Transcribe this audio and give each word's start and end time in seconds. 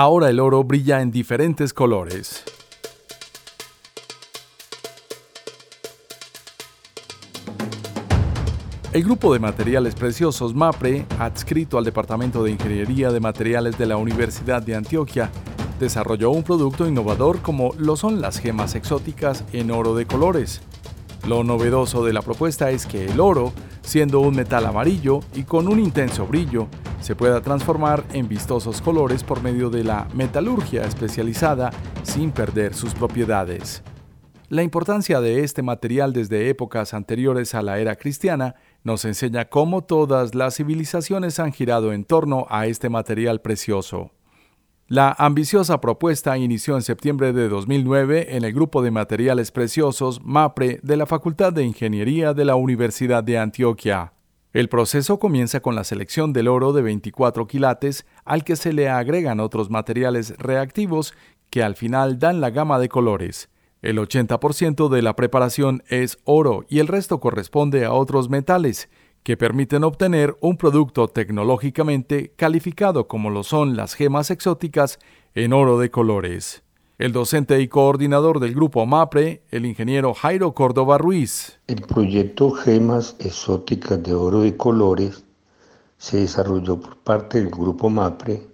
Ahora 0.00 0.30
el 0.30 0.38
oro 0.38 0.62
brilla 0.62 1.02
en 1.02 1.10
diferentes 1.10 1.74
colores. 1.74 2.44
El 8.92 9.02
grupo 9.02 9.32
de 9.32 9.40
materiales 9.40 9.96
preciosos 9.96 10.54
MAPRE, 10.54 11.04
adscrito 11.18 11.78
al 11.78 11.84
Departamento 11.84 12.44
de 12.44 12.52
Ingeniería 12.52 13.10
de 13.10 13.18
Materiales 13.18 13.76
de 13.76 13.86
la 13.86 13.96
Universidad 13.96 14.62
de 14.62 14.76
Antioquia, 14.76 15.32
desarrolló 15.80 16.30
un 16.30 16.44
producto 16.44 16.86
innovador 16.86 17.42
como 17.42 17.74
lo 17.76 17.96
son 17.96 18.20
las 18.20 18.38
gemas 18.38 18.76
exóticas 18.76 19.42
en 19.52 19.72
oro 19.72 19.96
de 19.96 20.06
colores. 20.06 20.60
Lo 21.26 21.42
novedoso 21.42 22.04
de 22.04 22.12
la 22.12 22.22
propuesta 22.22 22.70
es 22.70 22.86
que 22.86 23.06
el 23.06 23.18
oro, 23.18 23.52
siendo 23.82 24.20
un 24.20 24.36
metal 24.36 24.64
amarillo 24.64 25.18
y 25.34 25.42
con 25.42 25.66
un 25.66 25.80
intenso 25.80 26.24
brillo, 26.24 26.68
se 27.08 27.16
pueda 27.16 27.40
transformar 27.40 28.04
en 28.12 28.28
vistosos 28.28 28.82
colores 28.82 29.24
por 29.24 29.42
medio 29.42 29.70
de 29.70 29.82
la 29.82 30.06
metalurgia 30.12 30.84
especializada 30.84 31.70
sin 32.02 32.30
perder 32.32 32.74
sus 32.74 32.92
propiedades. 32.92 33.82
La 34.50 34.62
importancia 34.62 35.22
de 35.22 35.42
este 35.42 35.62
material 35.62 36.12
desde 36.12 36.50
épocas 36.50 36.92
anteriores 36.92 37.54
a 37.54 37.62
la 37.62 37.78
era 37.78 37.96
cristiana 37.96 38.56
nos 38.84 39.06
enseña 39.06 39.46
cómo 39.46 39.84
todas 39.84 40.34
las 40.34 40.56
civilizaciones 40.56 41.40
han 41.40 41.54
girado 41.54 41.94
en 41.94 42.04
torno 42.04 42.46
a 42.50 42.66
este 42.66 42.90
material 42.90 43.40
precioso. 43.40 44.10
La 44.86 45.16
ambiciosa 45.18 45.80
propuesta 45.80 46.36
inició 46.36 46.76
en 46.76 46.82
septiembre 46.82 47.32
de 47.32 47.48
2009 47.48 48.36
en 48.36 48.44
el 48.44 48.52
Grupo 48.52 48.82
de 48.82 48.90
Materiales 48.90 49.50
Preciosos 49.50 50.20
MAPRE 50.22 50.80
de 50.82 50.96
la 50.98 51.06
Facultad 51.06 51.54
de 51.54 51.64
Ingeniería 51.64 52.34
de 52.34 52.44
la 52.44 52.56
Universidad 52.56 53.24
de 53.24 53.38
Antioquia. 53.38 54.12
El 54.58 54.68
proceso 54.68 55.20
comienza 55.20 55.60
con 55.60 55.76
la 55.76 55.84
selección 55.84 56.32
del 56.32 56.48
oro 56.48 56.72
de 56.72 56.82
24 56.82 57.46
quilates 57.46 58.04
al 58.24 58.42
que 58.42 58.56
se 58.56 58.72
le 58.72 58.88
agregan 58.88 59.38
otros 59.38 59.70
materiales 59.70 60.34
reactivos 60.36 61.14
que 61.48 61.62
al 61.62 61.76
final 61.76 62.18
dan 62.18 62.40
la 62.40 62.50
gama 62.50 62.80
de 62.80 62.88
colores. 62.88 63.50
El 63.82 63.98
80% 63.98 64.88
de 64.88 65.00
la 65.00 65.14
preparación 65.14 65.84
es 65.86 66.18
oro 66.24 66.66
y 66.68 66.80
el 66.80 66.88
resto 66.88 67.20
corresponde 67.20 67.84
a 67.84 67.92
otros 67.92 68.30
metales, 68.30 68.88
que 69.22 69.36
permiten 69.36 69.84
obtener 69.84 70.36
un 70.40 70.56
producto 70.56 71.06
tecnológicamente 71.06 72.32
calificado 72.34 73.06
como 73.06 73.30
lo 73.30 73.44
son 73.44 73.76
las 73.76 73.94
gemas 73.94 74.28
exóticas 74.32 74.98
en 75.36 75.52
oro 75.52 75.78
de 75.78 75.92
colores. 75.92 76.64
El 76.98 77.12
docente 77.12 77.60
y 77.60 77.68
coordinador 77.68 78.40
del 78.40 78.56
grupo 78.56 78.84
MAPRE, 78.84 79.44
el 79.52 79.66
ingeniero 79.66 80.14
Jairo 80.14 80.52
Córdoba 80.52 80.98
Ruiz. 80.98 81.60
El 81.68 81.82
proyecto 81.82 82.50
Gemas 82.50 83.14
Exóticas 83.20 84.02
de 84.02 84.14
Oro 84.14 84.40
de 84.40 84.56
Colores 84.56 85.22
se 85.96 86.16
desarrolló 86.16 86.80
por 86.80 86.96
parte 86.96 87.38
del 87.38 87.50
grupo 87.50 87.88
MAPRE 87.88 88.48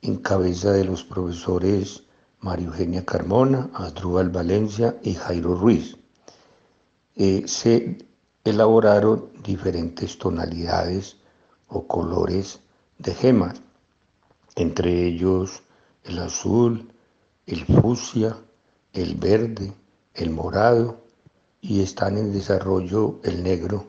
en 0.00 0.16
cabeza 0.18 0.70
de 0.70 0.84
los 0.84 1.02
profesores 1.02 2.04
María 2.38 2.68
Eugenia 2.68 3.04
Carmona, 3.04 3.68
Adrúbal 3.74 4.30
Valencia 4.30 4.94
y 5.02 5.14
Jairo 5.14 5.56
Ruiz. 5.56 5.96
Eh, 7.16 7.42
se 7.46 7.98
elaboraron 8.44 9.28
diferentes 9.42 10.18
tonalidades 10.18 11.16
o 11.66 11.84
colores 11.88 12.60
de 12.98 13.12
gemas, 13.12 13.60
entre 14.54 15.04
ellos 15.04 15.64
el 16.04 16.20
azul, 16.20 16.92
el 17.46 17.64
fucsia, 17.64 18.36
el 18.92 19.14
verde, 19.16 19.72
el 20.14 20.30
morado 20.30 21.02
y 21.60 21.82
están 21.82 22.18
en 22.18 22.32
desarrollo 22.32 23.20
el 23.22 23.42
negro 23.42 23.86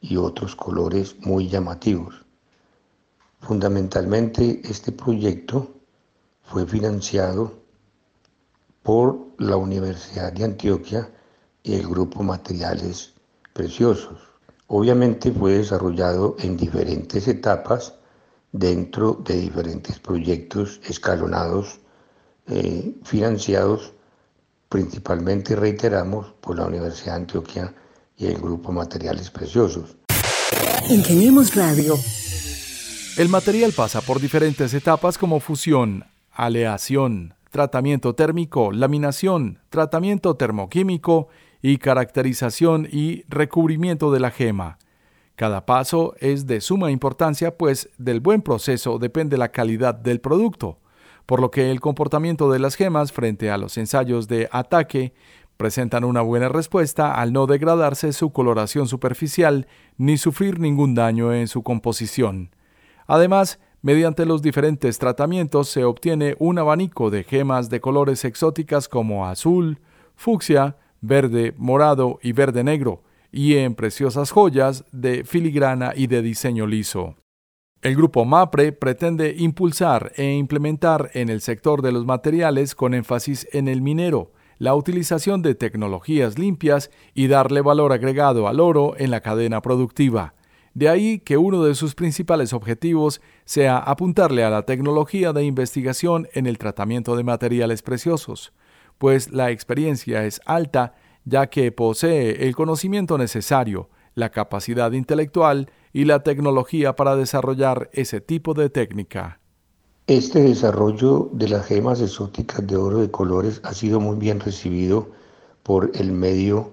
y 0.00 0.16
otros 0.16 0.54
colores 0.54 1.16
muy 1.20 1.48
llamativos. 1.48 2.24
Fundamentalmente 3.40 4.60
este 4.64 4.92
proyecto 4.92 5.74
fue 6.42 6.66
financiado 6.66 7.52
por 8.82 9.18
la 9.38 9.56
Universidad 9.56 10.32
de 10.32 10.44
Antioquia 10.44 11.10
y 11.62 11.74
el 11.74 11.88
Grupo 11.88 12.22
Materiales 12.22 13.14
Preciosos. 13.52 14.20
Obviamente 14.68 15.32
fue 15.32 15.54
desarrollado 15.54 16.36
en 16.38 16.56
diferentes 16.56 17.26
etapas 17.28 17.94
dentro 18.52 19.14
de 19.14 19.34
diferentes 19.34 19.98
proyectos 19.98 20.80
escalonados, 20.84 21.80
eh, 22.48 22.94
financiados 23.04 23.92
principalmente, 24.68 25.56
reiteramos, 25.56 26.32
por 26.40 26.58
la 26.58 26.66
Universidad 26.66 27.14
de 27.14 27.20
Antioquia 27.20 27.74
y 28.16 28.26
el 28.26 28.38
Grupo 28.38 28.72
Materiales 28.72 29.30
Preciosos. 29.30 29.96
Ingeniemos 30.88 31.54
Radio. 31.54 31.94
El 33.16 33.28
material 33.28 33.72
pasa 33.72 34.00
por 34.00 34.20
diferentes 34.20 34.74
etapas 34.74 35.16
como 35.18 35.40
fusión, 35.40 36.04
aleación, 36.32 37.34
tratamiento 37.50 38.14
térmico, 38.14 38.72
laminación, 38.72 39.60
tratamiento 39.70 40.36
termoquímico 40.36 41.28
y 41.62 41.78
caracterización 41.78 42.86
y 42.90 43.24
recubrimiento 43.28 44.12
de 44.12 44.20
la 44.20 44.30
gema. 44.30 44.78
Cada 45.34 45.64
paso 45.66 46.14
es 46.20 46.46
de 46.46 46.60
suma 46.60 46.90
importancia 46.90 47.56
pues 47.56 47.88
del 47.98 48.20
buen 48.20 48.42
proceso 48.42 48.98
depende 48.98 49.38
la 49.38 49.48
calidad 49.48 49.94
del 49.94 50.20
producto, 50.20 50.78
por 51.26 51.40
lo 51.40 51.50
que 51.50 51.70
el 51.70 51.80
comportamiento 51.80 52.50
de 52.50 52.58
las 52.58 52.76
gemas 52.76 53.12
frente 53.12 53.50
a 53.50 53.58
los 53.58 53.76
ensayos 53.76 54.28
de 54.28 54.48
ataque 54.52 55.12
presentan 55.56 56.04
una 56.04 56.22
buena 56.22 56.48
respuesta 56.48 57.12
al 57.12 57.32
no 57.32 57.46
degradarse 57.46 58.12
su 58.12 58.30
coloración 58.30 58.88
superficial 58.88 59.66
ni 59.96 60.18
sufrir 60.18 60.60
ningún 60.60 60.94
daño 60.94 61.32
en 61.32 61.48
su 61.48 61.62
composición. 61.62 62.50
Además, 63.06 63.58
Mediante 63.86 64.26
los 64.26 64.42
diferentes 64.42 64.98
tratamientos 64.98 65.68
se 65.68 65.84
obtiene 65.84 66.34
un 66.40 66.58
abanico 66.58 67.08
de 67.08 67.22
gemas 67.22 67.70
de 67.70 67.80
colores 67.80 68.24
exóticas 68.24 68.88
como 68.88 69.28
azul, 69.28 69.78
fucsia, 70.16 70.76
verde, 71.00 71.54
morado 71.56 72.18
y 72.20 72.32
verde 72.32 72.64
negro, 72.64 73.04
y 73.30 73.58
en 73.58 73.76
preciosas 73.76 74.32
joyas 74.32 74.84
de 74.90 75.22
filigrana 75.22 75.92
y 75.94 76.08
de 76.08 76.20
diseño 76.20 76.66
liso. 76.66 77.14
El 77.82 77.94
grupo 77.94 78.24
MAPRE 78.24 78.72
pretende 78.72 79.34
impulsar 79.36 80.12
e 80.16 80.32
implementar 80.32 81.10
en 81.14 81.28
el 81.28 81.40
sector 81.40 81.82
de 81.82 81.92
los 81.92 82.06
materiales 82.06 82.74
con 82.74 82.94
énfasis 82.94 83.46
en 83.52 83.68
el 83.68 83.82
minero, 83.82 84.32
la 84.58 84.74
utilización 84.74 85.42
de 85.42 85.54
tecnologías 85.54 86.38
limpias 86.38 86.90
y 87.14 87.28
darle 87.28 87.60
valor 87.60 87.92
agregado 87.92 88.48
al 88.48 88.60
oro 88.60 88.94
en 88.96 89.10
la 89.10 89.20
cadena 89.20 89.60
productiva. 89.60 90.34
De 90.72 90.88
ahí 90.88 91.20
que 91.20 91.36
uno 91.36 91.62
de 91.64 91.74
sus 91.74 91.94
principales 91.94 92.52
objetivos 92.52 93.20
sea 93.44 93.78
apuntarle 93.78 94.44
a 94.44 94.50
la 94.50 94.62
tecnología 94.62 95.32
de 95.32 95.44
investigación 95.44 96.28
en 96.32 96.46
el 96.46 96.58
tratamiento 96.58 97.14
de 97.16 97.24
materiales 97.24 97.82
preciosos, 97.82 98.52
pues 98.98 99.30
la 99.30 99.50
experiencia 99.50 100.24
es 100.24 100.40
alta 100.46 100.94
ya 101.24 101.48
que 101.48 101.72
posee 101.72 102.46
el 102.46 102.54
conocimiento 102.54 103.18
necesario, 103.18 103.90
la 104.14 104.30
capacidad 104.30 104.92
intelectual 104.92 105.70
y 105.96 106.04
la 106.04 106.22
tecnología 106.22 106.94
para 106.94 107.16
desarrollar 107.16 107.88
ese 107.94 108.20
tipo 108.20 108.52
de 108.52 108.68
técnica. 108.68 109.40
Este 110.06 110.42
desarrollo 110.42 111.30
de 111.32 111.48
las 111.48 111.64
gemas 111.64 112.02
exóticas 112.02 112.66
de 112.66 112.76
oro 112.76 112.98
de 112.98 113.10
colores 113.10 113.62
ha 113.64 113.72
sido 113.72 113.98
muy 113.98 114.16
bien 114.16 114.38
recibido 114.38 115.08
por 115.62 115.92
el 115.94 116.12
medio 116.12 116.72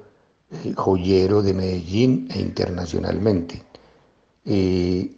eh, 0.51 0.73
joyero 0.75 1.41
de 1.41 1.53
Medellín 1.53 2.28
e 2.31 2.41
internacionalmente. 2.41 3.63
Eh, 4.44 5.16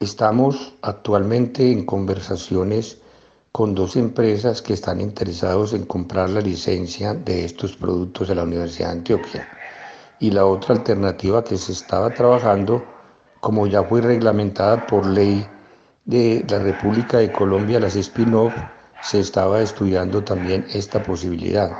estamos 0.00 0.74
actualmente 0.82 1.70
en 1.70 1.86
conversaciones 1.86 2.98
con 3.52 3.76
dos 3.76 3.94
empresas 3.94 4.60
que 4.60 4.72
están 4.72 5.00
interesados 5.00 5.72
en 5.72 5.86
comprar 5.86 6.30
la 6.30 6.40
licencia 6.40 7.14
de 7.14 7.44
estos 7.44 7.76
productos 7.76 8.26
de 8.26 8.34
la 8.34 8.42
Universidad 8.42 8.88
de 8.88 8.98
Antioquia. 8.98 9.48
Y 10.18 10.32
la 10.32 10.46
otra 10.46 10.74
alternativa 10.74 11.44
que 11.44 11.56
se 11.56 11.70
estaba 11.70 12.12
trabajando, 12.12 12.82
como 13.40 13.66
ya 13.66 13.82
fue 13.82 14.00
reglamentada 14.00 14.86
por 14.86 15.06
ley 15.06 15.46
de 16.04 16.44
la 16.48 16.58
República 16.58 17.18
de 17.18 17.32
Colombia, 17.32 17.80
las 17.80 17.96
spin-off, 17.96 18.54
se 19.02 19.20
estaba 19.20 19.62
estudiando 19.62 20.22
también 20.22 20.66
esta 20.72 21.02
posibilidad. 21.02 21.70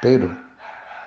Pero 0.00 0.36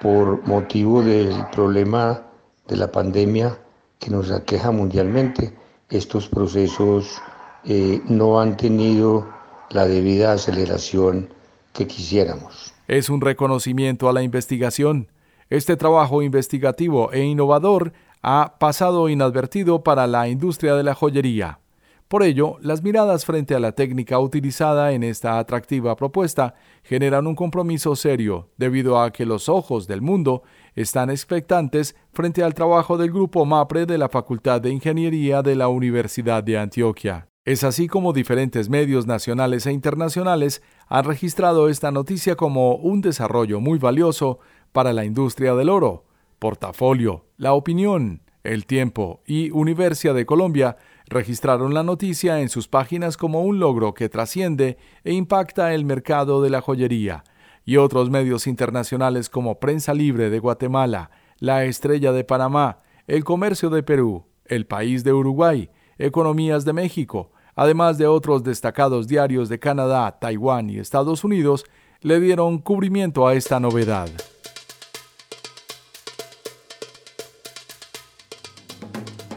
por 0.02 0.46
motivo 0.48 1.02
del 1.02 1.46
problema 1.52 2.24
de 2.68 2.78
la 2.78 2.92
pandemia, 2.92 3.58
que 4.00 4.10
nos 4.10 4.32
aqueja 4.32 4.72
mundialmente, 4.72 5.54
estos 5.90 6.28
procesos 6.28 7.22
eh, 7.64 8.02
no 8.06 8.40
han 8.40 8.58
tenido 8.58 9.28
la 9.70 9.86
debida 9.86 10.34
aceleración 10.34 11.30
que 11.74 11.88
quisiéramos. 11.88 12.74
Es 12.88 13.10
un 13.10 13.22
reconocimiento 13.22 14.10
a 14.10 14.14
la 14.14 14.22
investigación. 14.22 15.08
Este 15.50 15.76
trabajo 15.76 16.22
investigativo 16.22 17.12
e 17.12 17.24
innovador 17.24 17.94
ha 18.28 18.56
pasado 18.58 19.08
inadvertido 19.08 19.84
para 19.84 20.08
la 20.08 20.28
industria 20.28 20.74
de 20.74 20.82
la 20.82 20.96
joyería. 20.96 21.60
Por 22.08 22.24
ello, 22.24 22.58
las 22.60 22.82
miradas 22.82 23.24
frente 23.24 23.54
a 23.54 23.60
la 23.60 23.74
técnica 23.74 24.18
utilizada 24.18 24.94
en 24.94 25.04
esta 25.04 25.38
atractiva 25.38 25.96
propuesta 25.96 26.56
generan 26.84 27.28
un 27.28 27.36
compromiso 27.36 27.96
serio, 27.96 28.50
debido 28.58 29.00
a 29.00 29.12
que 29.12 29.28
los 29.28 29.48
ojos 29.48 29.86
del 29.86 30.02
mundo 30.02 30.42
están 30.74 31.12
expectantes 31.12 31.96
frente 32.14 32.42
al 32.42 32.56
trabajo 32.56 32.98
del 32.98 33.12
grupo 33.12 33.46
MAPRE 33.46 33.86
de 33.86 34.00
la 34.00 34.10
Facultad 34.10 34.60
de 34.60 34.72
Ingeniería 34.72 35.44
de 35.44 35.56
la 35.56 35.68
Universidad 35.68 36.44
de 36.44 36.58
Antioquia. 36.58 37.28
Es 37.44 37.64
así 37.64 37.88
como 37.88 38.12
diferentes 38.12 38.70
medios 38.70 39.06
nacionales 39.06 39.68
e 39.68 39.72
internacionales 39.72 40.64
han 40.88 41.06
registrado 41.06 41.70
esta 41.70 41.92
noticia 41.92 42.36
como 42.36 42.74
un 42.76 43.02
desarrollo 43.02 43.62
muy 43.62 43.78
valioso 43.78 44.40
para 44.72 44.94
la 44.94 45.06
industria 45.06 45.54
del 45.54 45.70
oro. 45.70 46.05
Portafolio, 46.46 47.26
La 47.38 47.54
Opinión, 47.54 48.22
El 48.44 48.68
Tiempo 48.68 49.24
y 49.26 49.50
Universia 49.50 50.14
de 50.14 50.28
Colombia 50.28 50.78
registraron 51.08 51.74
la 51.74 51.82
noticia 51.82 52.40
en 52.40 52.50
sus 52.50 52.68
páginas 52.68 53.18
como 53.18 53.42
un 53.42 53.58
logro 53.58 53.96
que 53.96 54.10
trasciende 54.10 54.78
e 55.04 55.14
impacta 55.14 55.74
el 55.74 55.86
mercado 55.86 56.44
de 56.44 56.52
la 56.52 56.62
joyería, 56.62 57.24
y 57.66 57.78
otros 57.78 58.12
medios 58.12 58.46
internacionales 58.46 59.28
como 59.28 59.60
Prensa 59.60 59.96
Libre 59.96 60.30
de 60.30 60.38
Guatemala, 60.38 61.10
La 61.40 61.66
Estrella 61.66 62.12
de 62.12 62.24
Panamá, 62.24 62.78
El 63.08 63.24
Comercio 63.24 63.72
de 63.72 63.82
Perú, 63.82 64.28
El 64.46 64.68
País 64.68 65.04
de 65.04 65.14
Uruguay, 65.14 65.72
Economías 65.98 66.64
de 66.64 66.74
México, 66.74 67.32
además 67.56 67.98
de 67.98 68.06
otros 68.06 68.44
destacados 68.44 69.08
diarios 69.08 69.50
de 69.50 69.58
Canadá, 69.58 70.20
Taiwán 70.20 70.70
y 70.70 70.78
Estados 70.78 71.24
Unidos, 71.24 71.66
le 72.02 72.20
dieron 72.20 72.60
cubrimiento 72.60 73.26
a 73.26 73.34
esta 73.34 73.60
novedad. 73.60 74.10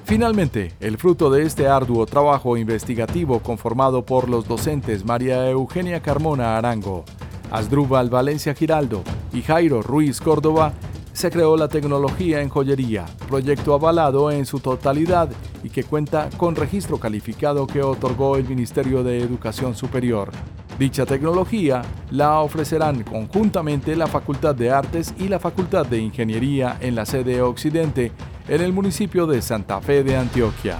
Finalmente, 0.08 0.72
el 0.80 0.96
fruto 0.96 1.28
de 1.28 1.42
este 1.42 1.68
arduo 1.68 2.06
trabajo 2.06 2.56
investigativo 2.56 3.40
conformado 3.40 4.06
por 4.06 4.30
los 4.30 4.48
docentes 4.48 5.04
María 5.04 5.50
Eugenia 5.50 6.00
Carmona 6.00 6.56
Arango, 6.56 7.04
Asdrúbal 7.50 8.08
Valencia 8.08 8.54
Giraldo 8.54 9.02
y 9.34 9.42
Jairo 9.42 9.82
Ruiz 9.82 10.18
Córdoba 10.22 10.72
se 11.12 11.30
creó 11.30 11.58
la 11.58 11.68
tecnología 11.68 12.40
en 12.40 12.48
joyería, 12.48 13.04
proyecto 13.28 13.74
avalado 13.74 14.30
en 14.30 14.46
su 14.46 14.60
totalidad 14.60 15.28
y 15.62 15.68
que 15.68 15.84
cuenta 15.84 16.30
con 16.38 16.56
registro 16.56 16.98
calificado 16.98 17.66
que 17.66 17.82
otorgó 17.82 18.36
el 18.36 18.48
Ministerio 18.48 19.02
de 19.02 19.18
Educación 19.18 19.74
Superior. 19.74 20.30
Dicha 20.78 21.04
tecnología 21.04 21.82
la 22.12 22.40
ofrecerán 22.40 23.02
conjuntamente 23.02 23.94
la 23.94 24.06
Facultad 24.06 24.54
de 24.54 24.70
Artes 24.70 25.12
y 25.18 25.28
la 25.28 25.38
Facultad 25.38 25.84
de 25.84 25.98
Ingeniería 25.98 26.78
en 26.80 26.94
la 26.94 27.04
sede 27.04 27.42
Occidente 27.42 28.10
en 28.48 28.62
el 28.62 28.72
municipio 28.72 29.26
de 29.26 29.42
Santa 29.42 29.80
Fe 29.80 30.02
de 30.02 30.16
Antioquia. 30.16 30.78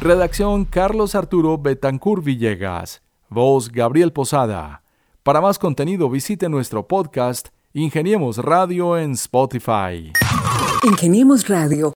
Redacción 0.00 0.64
Carlos 0.64 1.14
Arturo 1.14 1.58
Betancur 1.58 2.22
Villegas. 2.22 3.02
Voz 3.28 3.70
Gabriel 3.70 4.12
Posada. 4.12 4.82
Para 5.22 5.40
más 5.40 5.58
contenido 5.58 6.08
visite 6.08 6.48
nuestro 6.48 6.86
podcast 6.86 7.48
Ingeniemos 7.72 8.38
Radio 8.38 8.96
en 8.96 9.12
Spotify. 9.12 10.12
Ingeniemos 10.84 11.48
Radio 11.48 11.84